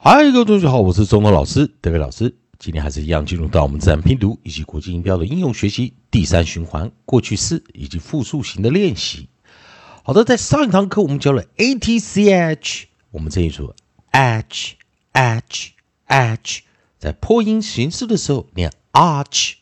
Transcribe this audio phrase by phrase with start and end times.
[0.00, 2.32] 嗨，各位同学好，我是中文老师德伟老师。
[2.56, 9.28] 今天还是一样，进入到我们自然拼读以及国际音标的应用学习第三循环过去式以及复数型的练习。
[10.04, 13.74] 好的，在上一堂课我们教了 a t c h，我们这一组
[14.12, 14.76] h
[15.10, 15.72] h
[16.06, 16.60] h，
[17.00, 19.54] 在破音形式的时候念 arch。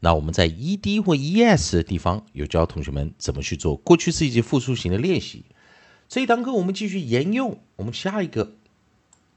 [0.00, 5.44] 那我们在 e d 或 e s 的地方有教同学们怎么去做过去式以及复数型的练习。
[6.08, 8.54] 这一堂课我们继续沿用，我们下一个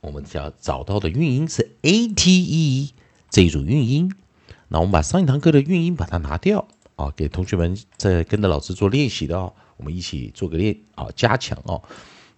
[0.06, 2.93] 我们只要找到的韵音是 a t e
[3.29, 4.14] 这一组韵音。
[4.68, 11.82] 那我们把上一堂课的韵音把它拿掉啊，给同学们在跟着老师做练习的哦，我们一起做个练啊，加强哦。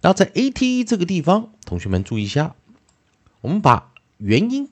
[0.00, 2.54] 然后在 a t e 这个地方，同学们注意一下，
[3.42, 4.70] 我们把元音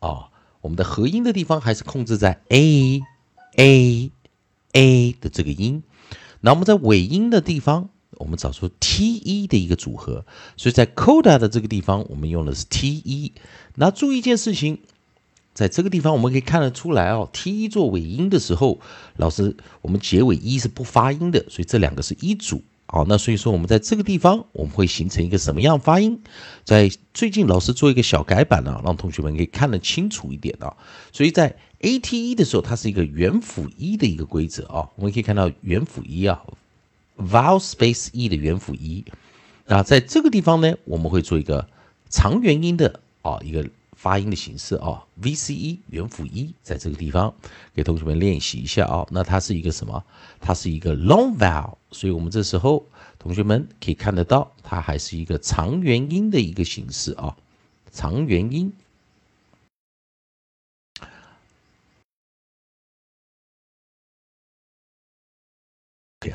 [0.00, 0.30] 啊。
[0.60, 3.00] 我们的合音的地方还是控制在 a
[3.54, 4.10] a
[4.72, 5.84] a 的这个音，
[6.40, 10.24] 那我们在尾音的地方，我们找出 t e 的一个组合，
[10.56, 13.32] 所以在 coda 的这个地方，我们用的是 t e。
[13.76, 14.78] 那注意一件事情，
[15.54, 18.80] 在这个地方我们可以看得出来哦，t e 做尾音的时候，
[19.16, 22.62] 老师我们结尾一是不发音的，所以这两个是一组。
[22.90, 26.22] 好，那所以说我们在这个地方，我们会形成一个什么样发音？
[26.64, 30.74] 在最近老师做一个小改版呢，让同学们可以看得清楚一点啊。
[31.12, 34.88] 所以在 a t e 的时候，它是一个元辅一的一个规则啊。
[34.96, 36.42] 我们可以看到元辅一啊
[37.18, 39.04] ，vowel space e 的元辅一。
[39.66, 41.68] 那在这个地方呢，我们会做一个
[42.08, 43.68] 长元音的啊一个。
[44.00, 47.34] 发音的形式啊，V C E 元辅一，在这个地方
[47.74, 49.04] 给同学们练习一下啊。
[49.10, 50.04] 那它是一个什么？
[50.38, 52.86] 它是一个 long vowel，所以我们这时候
[53.18, 57.36] 同学们可以看得到，它还是一个长元音的一个形式啊，
[57.90, 58.72] 长元音。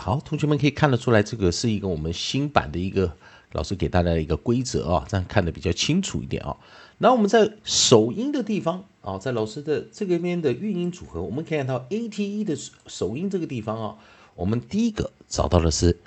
[0.04, 3.16] 好，同学们可以看得出来，这个是一个我们新版的一个
[3.54, 6.58] 老师给大家的一个规则啊，这样看得比较清楚一点啊。
[6.98, 12.54] 那我们在首音的地方啊，在老师的这个边的韵音组合，我们可以看到 a t e 的
[12.86, 13.96] 首音这个地方啊，
[14.36, 15.98] 我们第一个找到的是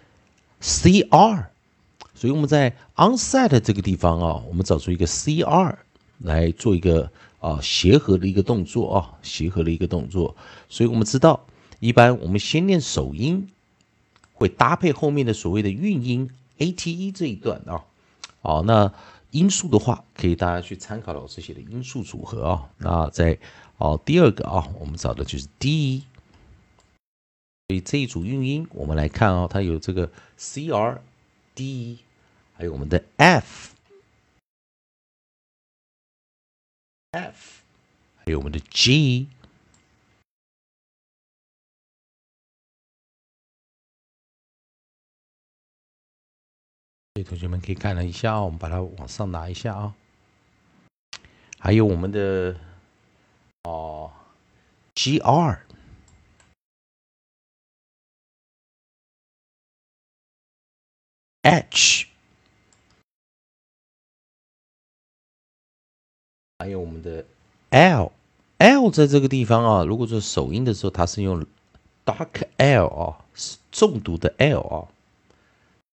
[0.60, 1.50] c r，
[2.14, 5.78] 所以我们在 onset 这个地方啊，我们找出一个 c r
[6.18, 7.10] 来做一个
[7.40, 10.36] 啊协和的一个动作啊，协和的一个动作。
[10.68, 11.46] 所以我们知道，
[11.80, 13.48] 一般我们先念首音，
[14.36, 17.84] 会搭配后面的所谓的韵音 a t e 这一段啊，
[18.40, 18.94] 好那。
[19.32, 22.70] 音素的话，可以大家去参考老师写的音素组合啊。
[22.78, 23.38] 那在
[23.76, 26.04] 哦第二个啊，我们找的就是 D。
[27.68, 31.02] 所以这一组韵音，我们来看啊，它有这个 C R
[31.54, 31.98] D，
[32.54, 33.74] 还有我们的 F
[37.10, 37.62] F，
[38.24, 39.26] 还有我们的 G。
[47.16, 49.94] 所以同学们可以看了一下，我们把它往上拿一下啊。
[51.58, 52.60] 还有我们的
[53.62, 54.12] 哦
[54.94, 55.64] ，G R
[61.40, 62.08] H，
[66.58, 67.24] 还有我们的
[67.70, 68.12] L
[68.58, 71.46] L 在这个地方啊，如果说首音的时候，它是用
[72.04, 74.92] dark L 啊，是重读的 L 啊。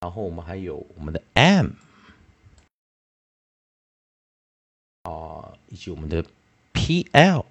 [0.03, 1.67] 然后我们还有我们的 M
[5.03, 6.25] 啊，以及我们的
[6.73, 7.45] PL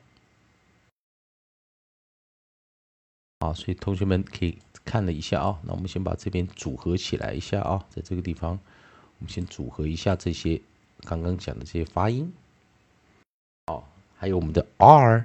[3.38, 5.62] 啊，所以同学们可以看了一下啊。
[5.64, 8.60] 那我们先把这边组合起来一下啊，在这个地方，
[9.19, 10.60] 我们先组合一下这些
[11.06, 12.34] 刚刚讲的这些发音。
[13.69, 13.82] 哦，
[14.19, 15.24] 还有我们的 R。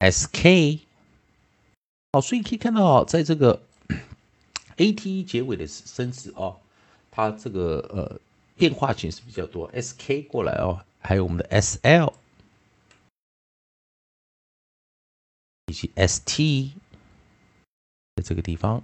[0.00, 0.80] sk，
[2.12, 3.62] 好，所以可以看到，在这个
[4.76, 6.60] ate 结尾的生词哦，
[7.10, 8.20] 它这个呃
[8.56, 12.12] 变化形式比较多，sk 过来哦，还有我们的 sl
[15.66, 16.70] 以及 st，
[18.14, 18.82] 在这个地方，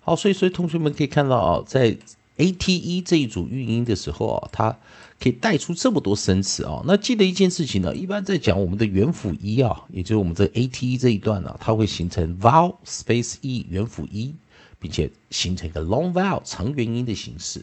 [0.00, 1.98] 好，所以所以同学们可以看到啊，在
[2.40, 4.78] a t e 这一组韵音的时候啊，它
[5.20, 6.82] 可以带出这么多生词啊。
[6.86, 14.34] 那记得一件事情呢，一般在讲我们的元辅一啊，也就是我们这 a t e 这一段呢，它会形成 vowel space e 元辅一，
[14.78, 17.62] 并且形成一个 long vowel 长元音的形式。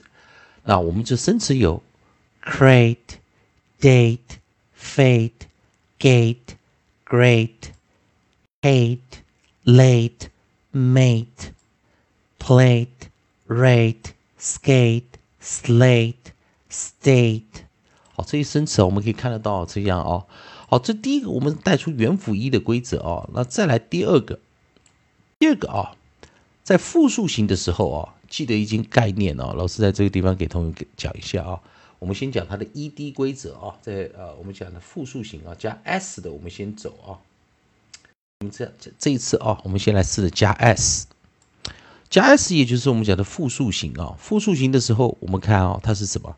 [0.64, 1.82] 那我们这生词有
[2.44, 3.18] create、
[3.82, 4.20] date、
[4.80, 5.32] fate、
[5.98, 6.36] gate、
[7.04, 7.72] great、
[8.62, 9.00] hate、
[9.66, 10.28] late、
[10.72, 11.26] mate、
[12.38, 13.10] plate、
[13.48, 14.17] rate。
[14.40, 15.04] Skate,
[15.42, 16.16] slate,
[16.70, 17.44] state。
[18.16, 20.26] 好，这些生词我们可以看得到这样哦。
[20.68, 23.30] 好，这第一个我们带出元辅一的规则哦。
[23.34, 24.40] 那再来第二个，
[25.40, 25.96] 第二个啊，
[26.64, 29.54] 在复数型的时候啊，记得一经概念哦。
[29.56, 31.62] 老师在这个地方给同学讲一下啊。
[32.00, 37.18] 我们先讲它的 ED 规则啊，在呃我们讲的复数型啊，加 s 的我们先走啊。
[38.40, 41.08] 我们这这这一次啊，我们先来试着加 s，
[42.10, 44.16] 加 s 也就是我们讲的复数型啊。
[44.20, 46.36] 复数型的时候，我们看啊，它是什么？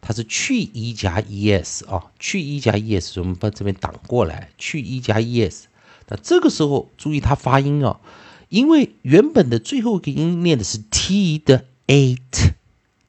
[0.00, 5.64] 它是去一加 es 啊，去一加 es，我们把这边挡过来，去一加 es。
[6.08, 8.00] 那这个时候注意它发音啊，
[8.48, 12.52] 因为原本的最后一个音念的是 t 的 eight，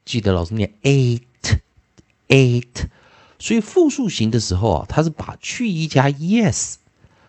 [0.04, 1.22] 记得老师念 eight。
[2.28, 2.88] eight，
[3.38, 6.74] 所以复数型的时候啊，它是把去一加 es，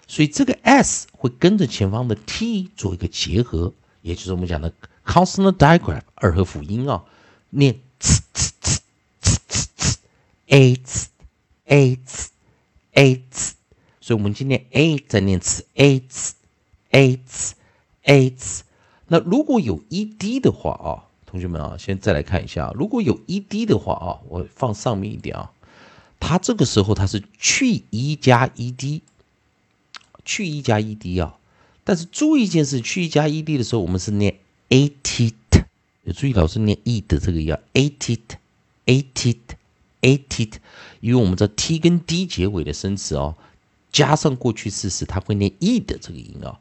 [0.07, 3.73] 所以这个 s 会跟着前方的 t 做一个结合，
[4.09, 4.73] 也就是我们讲的
[5.05, 7.05] consonant digraph 二合辅音啊、
[7.51, 8.81] 念 c c c
[9.21, 9.99] c c c
[10.47, 11.09] a c
[11.65, 12.29] a c
[12.93, 13.53] a c，
[14.01, 16.33] 所以我们今天 a 再念词 a c
[16.89, 17.55] a c
[18.01, 18.63] a c，
[19.09, 25.51] 那如果有 e d 的话啊、同学们啊，先再来看一下，如果有 e d 的话啊、我放上面一点啊、
[26.19, 29.03] 它这个时候它是去 e 加 e d，
[30.25, 31.37] 去 e 加 e d 啊、
[31.89, 34.37] 但是注意一件事，去一加 ed 的时候，我们是念
[34.67, 35.63] a t t，
[36.03, 38.37] 有注意老师念 e 的这个音 a t t
[38.85, 39.55] a t t
[40.01, 40.59] a t t，
[41.01, 43.33] 因为我们知道 t 跟 d 结尾的生词哦，
[43.91, 46.59] 加上过去式时，它会念 e 的这个音哦，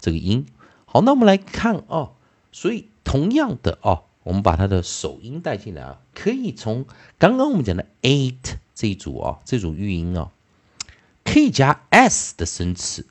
[0.00, 0.46] 这个音。
[0.84, 2.10] 好，那我们来看啊，
[2.52, 6.86] 所以同样的哦，我们把它的首音带进来啊，可以从
[7.18, 10.30] 刚刚我们讲的 eight 这一组啊，这组韵音啊，
[11.24, 13.06] 可以加 s 的生词。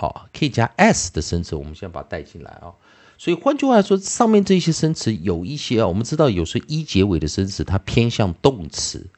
[0.00, 2.74] 哦，可以加 s 的生词，我们先把它带进来啊。
[3.18, 9.08] 所以换句话说，上面这些生词有一些啊，我们知道有时候一结尾的生词它偏向动词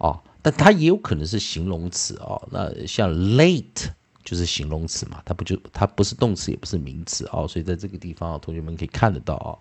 [0.00, 2.42] 啊，但它也有可能是形容词啊。
[2.50, 3.90] 那像 late
[4.24, 7.46] 就是形容词嘛，它不就它不是动词也不是名词啊。
[7.46, 9.54] 所以在这个地方啊，同学们可以看得到啊。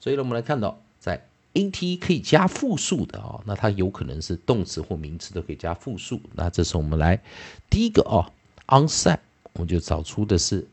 [0.00, 1.24] 所以呢，我们来看到在
[1.54, 6.20] at 可以加复数的啊，那它有可能是动词或名词都可以加复数。
[6.32, 7.22] 那这是我们来
[7.70, 8.32] 第一个啊
[8.66, 9.18] ，onset。
[9.54, 10.66] 我们就找出的是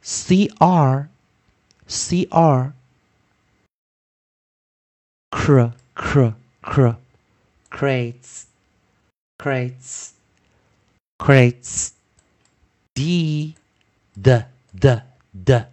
[0.00, 1.08] C R
[1.88, 2.72] C R
[5.32, 6.96] cr cr cr
[7.69, 8.45] crates
[9.37, 10.13] crates
[11.17, 11.93] crates
[12.93, 13.55] D
[14.13, 15.65] D D D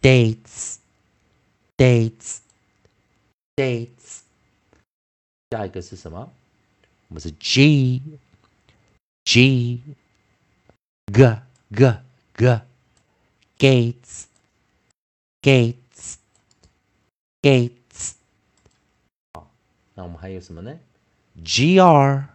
[0.00, 0.78] dates
[1.76, 2.40] dates
[3.56, 4.20] dates
[5.50, 6.32] 下一个是什么？
[7.08, 8.02] 我们是 G
[9.24, 9.82] G
[11.06, 12.00] G G
[12.36, 12.60] G
[13.58, 14.26] gates
[15.42, 16.16] gates
[17.42, 18.12] gates
[19.32, 19.50] 好，
[19.94, 20.78] 那我们还有什么呢
[21.44, 22.28] ？G R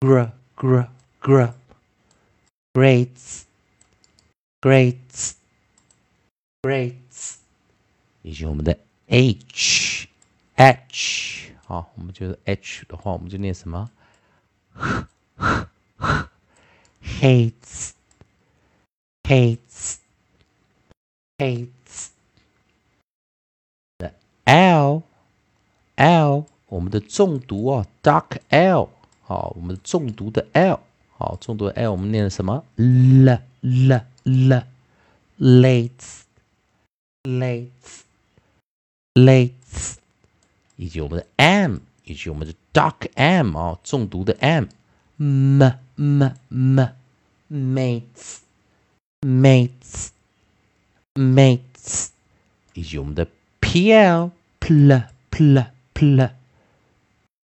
[0.00, 0.88] gr gr
[1.20, 1.52] gr
[2.74, 3.44] grades
[4.60, 5.34] grades
[6.62, 7.36] grades
[8.22, 10.08] 以及我们的 H
[10.54, 13.90] H 好，我们觉得 H 的话，我们就念什么？
[17.02, 17.92] hates
[19.24, 19.98] hates
[21.38, 22.10] hates
[23.98, 25.02] 的 l
[25.96, 28.89] l 我们的重读啊，dark l
[29.21, 30.79] 好，我们重读的 l
[31.15, 34.63] 好，重读的 l 我们念的什么？l l l
[35.37, 36.21] lates
[37.21, 38.01] lates
[39.13, 39.97] lates
[40.75, 44.65] 以及我们的 m 以及我们的 dark m 啊，重读的 m
[45.17, 45.61] m
[45.95, 46.87] m m
[47.51, 48.37] mates
[49.21, 50.07] mates
[51.13, 52.07] mates
[52.73, 53.27] 以及我们的
[53.61, 56.31] pl pl pl pl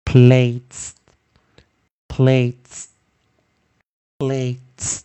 [0.09, 0.91] plates
[2.07, 2.85] plates
[4.17, 5.01] plates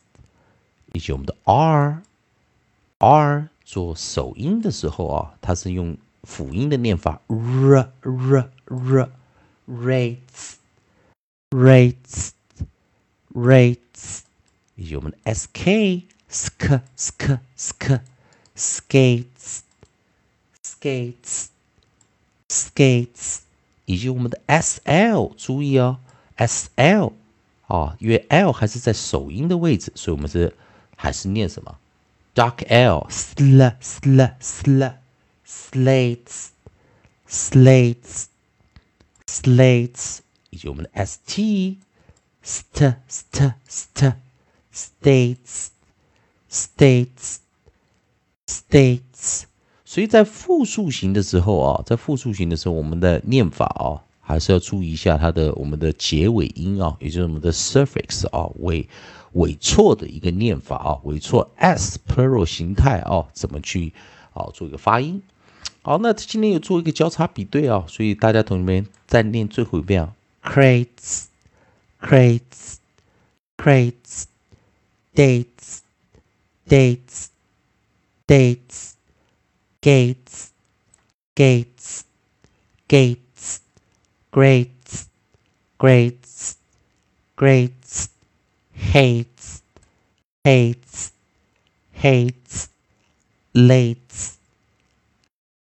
[0.92, 2.02] 以及我们的 r
[2.98, 9.10] r 做首音的时候啊，它是用辅音的念法 r r r
[9.66, 10.54] rates
[11.50, 12.30] rates
[13.32, 14.20] rates，
[14.76, 18.00] 以及我们的 s k sk sk sk
[18.56, 19.60] skates
[20.62, 21.46] skates
[22.48, 23.40] skates，
[23.84, 25.98] 以及我们的 s l，注意哦，
[26.36, 27.12] s l
[27.66, 30.56] 啊，因为 l 还是在首音的位置，所以我们是
[30.96, 31.78] 还是念什么？
[32.34, 34.94] dark l sl sl sl
[35.44, 36.50] slates
[37.28, 38.26] slates
[39.26, 40.18] slates
[40.50, 41.76] 以及我们的 st
[42.44, 44.14] st st st
[44.72, 45.68] states
[46.48, 47.38] states
[48.46, 49.42] states，
[49.95, 58.89] 所以在复数型的时候啊，在复数型的时候，我们的念法啊，还是要注意一下它的我们的结尾音啊，也就是我们的 suffix 啊，尾
[59.35, 63.93] 尾错的一个念法啊，尾错 s plural 形态啊，怎么去
[64.33, 65.21] 啊做一个发音？
[65.81, 71.27] 好，那今天有做一个交叉比对啊，所以大家同学们再念最后一遍啊，crates
[72.01, 72.79] crates
[73.55, 74.25] crates
[75.15, 75.79] dates
[76.67, 77.27] dates
[78.27, 78.94] dates,
[79.84, 80.50] gates,
[81.34, 82.04] gates,
[82.88, 83.60] gates,
[84.30, 85.06] greats,
[85.78, 86.56] greats,
[87.36, 88.08] greats,
[88.74, 89.62] hates,
[90.44, 91.12] hates,
[91.92, 92.70] hates,
[93.54, 94.38] lates,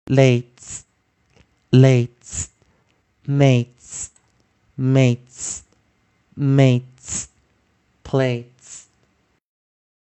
[0.07, 0.85] lates,
[1.71, 2.49] lates,
[3.27, 4.11] mates,
[4.75, 5.63] mates,
[6.35, 7.27] mates,
[8.03, 8.47] plate.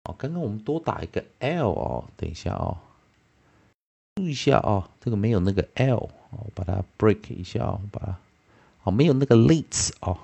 [0.04, 2.78] 哦，刚刚我们多打一个 L 哦，等一下哦，
[4.16, 8.18] 注意一下哦，这个没有那个 L 哦，把它 break 一下哦，把它
[8.84, 10.18] 哦没有那个 lates 哦，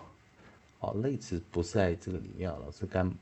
[0.81, 3.13] 哦 lates 不是在这个里面，老师刚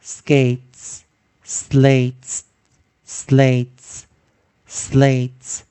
[0.00, 1.02] skates,
[1.44, 2.44] slates,
[3.05, 4.05] slates,
[4.67, 5.63] slates,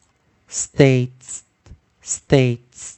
[0.49, 1.43] states,
[2.03, 2.95] states,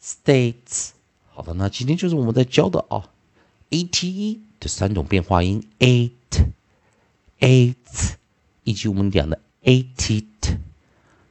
[0.00, 0.90] states。
[1.32, 3.08] 好的，那今天就是我们在教的啊
[3.70, 6.12] ，a t e 的三种变化音，eight,
[7.40, 8.14] eight，
[8.64, 10.26] 以及我们讲的 eighty，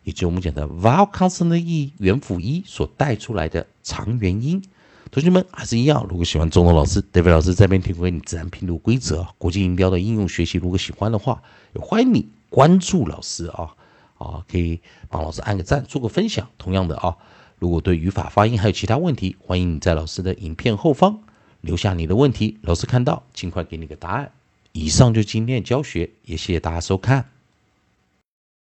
[0.03, 4.63] 以及我们讲的 vowel consonant e 元辅 e 所带出来的长元音。
[5.11, 11.43] 同学们还是一样，如果喜欢中东老师，David 老师这边提供你自然拼读规则、国际音标的应用学习，如果喜欢的话，
[11.75, 13.75] 也欢迎你关注老师啊
[14.17, 16.47] 啊，可以帮老师按个赞，做个分享。
[16.57, 17.17] 同样的啊，
[17.59, 21.19] 如果对语法、发音还有其他问题，欢迎你在老师的影片后方
[21.59, 24.31] 留下你的问题，老师看到尽快给你个答案。
[24.71, 27.25] 以上就今天的教学，也谢谢大家收看。